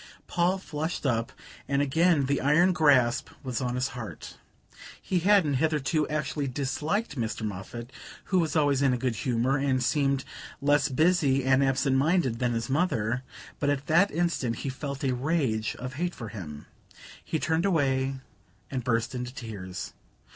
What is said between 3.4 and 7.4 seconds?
was on his heart. He hadn't, hitherto, actually disliked